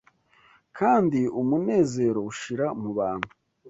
kandi 0.77 1.19
umunezero 1.41 2.19
ushira 2.31 2.65
mu 2.81 2.89
bantu 2.97 3.29